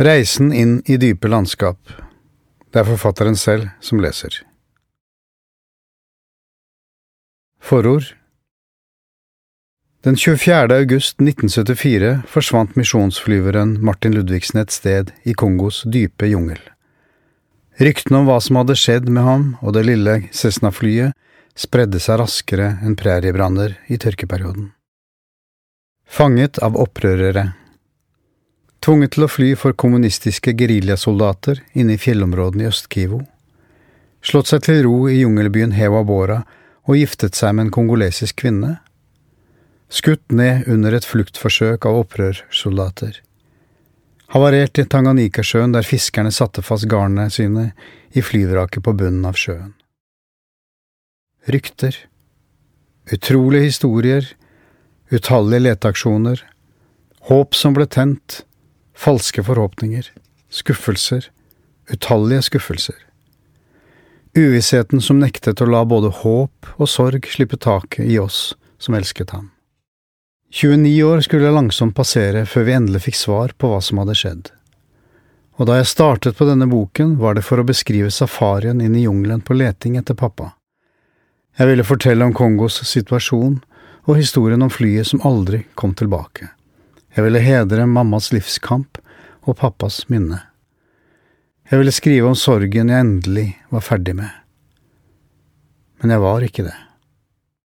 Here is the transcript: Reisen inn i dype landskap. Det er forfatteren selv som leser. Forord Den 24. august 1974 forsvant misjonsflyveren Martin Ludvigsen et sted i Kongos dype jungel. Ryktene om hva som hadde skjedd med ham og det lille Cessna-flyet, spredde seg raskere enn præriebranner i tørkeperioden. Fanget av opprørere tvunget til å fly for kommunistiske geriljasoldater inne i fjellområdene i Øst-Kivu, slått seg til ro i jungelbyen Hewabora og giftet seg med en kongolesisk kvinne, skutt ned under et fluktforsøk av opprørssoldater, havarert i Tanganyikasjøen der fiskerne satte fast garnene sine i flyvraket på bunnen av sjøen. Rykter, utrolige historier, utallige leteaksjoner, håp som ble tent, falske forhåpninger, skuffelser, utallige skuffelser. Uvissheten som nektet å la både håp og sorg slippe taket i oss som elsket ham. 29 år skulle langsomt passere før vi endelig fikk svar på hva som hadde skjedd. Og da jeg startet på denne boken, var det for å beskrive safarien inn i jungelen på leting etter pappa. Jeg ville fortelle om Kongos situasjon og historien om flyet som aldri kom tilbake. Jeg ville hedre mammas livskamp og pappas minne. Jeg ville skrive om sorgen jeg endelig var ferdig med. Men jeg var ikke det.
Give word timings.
Reisen 0.00 0.52
inn 0.52 0.82
i 0.86 0.96
dype 0.96 1.28
landskap. 1.28 1.76
Det 2.72 2.80
er 2.80 2.86
forfatteren 2.88 3.34
selv 3.36 3.66
som 3.84 4.00
leser. 4.00 4.32
Forord 7.60 8.06
Den 10.00 10.16
24. 10.16 10.72
august 10.72 11.20
1974 11.20 12.14
forsvant 12.32 12.80
misjonsflyveren 12.80 13.76
Martin 13.84 14.16
Ludvigsen 14.16 14.62
et 14.62 14.72
sted 14.72 15.12
i 15.28 15.36
Kongos 15.36 15.82
dype 15.84 16.32
jungel. 16.32 16.64
Ryktene 17.76 18.22
om 18.22 18.32
hva 18.32 18.40
som 18.40 18.56
hadde 18.56 18.80
skjedd 18.80 19.12
med 19.12 19.28
ham 19.28 19.46
og 19.60 19.76
det 19.76 19.84
lille 19.84 20.22
Cessna-flyet, 20.32 21.12
spredde 21.52 22.00
seg 22.00 22.22
raskere 22.24 22.78
enn 22.80 22.96
præriebranner 22.96 23.76
i 23.92 24.00
tørkeperioden. 24.00 24.72
Fanget 26.08 26.56
av 26.64 26.80
opprørere 26.80 27.50
tvunget 28.84 29.14
til 29.14 29.26
å 29.26 29.30
fly 29.30 29.50
for 29.60 29.76
kommunistiske 29.76 30.54
geriljasoldater 30.56 31.60
inne 31.76 31.96
i 31.96 32.00
fjellområdene 32.00 32.66
i 32.66 32.70
Øst-Kivu, 32.70 33.20
slått 34.24 34.50
seg 34.52 34.64
til 34.66 34.82
ro 34.86 34.96
i 35.08 35.20
jungelbyen 35.20 35.74
Hewabora 35.76 36.42
og 36.88 36.96
giftet 36.96 37.36
seg 37.38 37.56
med 37.56 37.68
en 37.68 37.74
kongolesisk 37.76 38.40
kvinne, 38.42 38.78
skutt 39.90 40.32
ned 40.32 40.68
under 40.70 40.94
et 40.96 41.06
fluktforsøk 41.06 41.86
av 41.88 42.00
opprørssoldater, 42.04 43.20
havarert 44.34 44.78
i 44.78 44.86
Tanganyikasjøen 44.86 45.74
der 45.74 45.86
fiskerne 45.86 46.32
satte 46.32 46.62
fast 46.62 46.88
garnene 46.90 47.30
sine 47.34 47.70
i 48.14 48.22
flyvraket 48.24 48.84
på 48.86 48.94
bunnen 48.96 49.26
av 49.28 49.38
sjøen. 49.38 49.74
Rykter, 51.50 51.96
utrolige 53.10 53.70
historier, 53.70 54.26
utallige 55.10 55.64
leteaksjoner, 55.66 56.44
håp 57.30 57.56
som 57.58 57.74
ble 57.74 57.88
tent, 57.90 58.42
falske 59.00 59.44
forhåpninger, 59.44 60.12
skuffelser, 60.50 61.30
utallige 61.88 62.42
skuffelser. 62.42 62.96
Uvissheten 64.36 65.00
som 65.00 65.18
nektet 65.18 65.62
å 65.64 65.66
la 65.66 65.80
både 65.88 66.10
håp 66.20 66.68
og 66.76 66.88
sorg 66.88 67.26
slippe 67.32 67.56
taket 67.56 68.04
i 68.04 68.18
oss 68.20 68.52
som 68.78 68.94
elsket 68.94 69.32
ham. 69.32 69.48
29 70.52 70.92
år 71.06 71.24
skulle 71.24 71.54
langsomt 71.54 71.96
passere 71.96 72.44
før 72.46 72.66
vi 72.66 72.76
endelig 72.76 73.04
fikk 73.06 73.18
svar 73.22 73.56
på 73.56 73.72
hva 73.72 73.80
som 73.80 74.02
hadde 74.02 74.18
skjedd. 74.18 74.52
Og 75.56 75.68
da 75.68 75.80
jeg 75.80 75.90
startet 75.90 76.36
på 76.36 76.48
denne 76.48 76.68
boken, 76.68 77.16
var 77.20 77.36
det 77.36 77.46
for 77.46 77.60
å 77.60 77.66
beskrive 77.66 78.12
safarien 78.12 78.80
inn 78.84 78.96
i 78.96 79.06
jungelen 79.06 79.40
på 79.40 79.56
leting 79.56 79.96
etter 80.00 80.18
pappa. 80.18 80.52
Jeg 81.56 81.72
ville 81.72 81.88
fortelle 81.88 82.26
om 82.26 82.36
Kongos 82.36 82.82
situasjon 82.84 83.60
og 84.06 84.16
historien 84.16 84.62
om 84.64 84.72
flyet 84.72 85.08
som 85.08 85.24
aldri 85.24 85.64
kom 85.74 85.96
tilbake. 85.96 86.52
Jeg 87.16 87.26
ville 87.26 87.42
hedre 87.42 87.86
mammas 87.90 88.30
livskamp 88.34 89.00
og 89.42 89.56
pappas 89.58 90.04
minne. 90.12 90.38
Jeg 91.70 91.80
ville 91.80 91.94
skrive 91.94 92.30
om 92.30 92.36
sorgen 92.38 92.90
jeg 92.90 93.06
endelig 93.06 93.48
var 93.70 93.82
ferdig 93.86 94.14
med. 94.18 94.30
Men 96.00 96.14
jeg 96.14 96.22
var 96.22 96.46
ikke 96.46 96.66
det. 96.66 96.76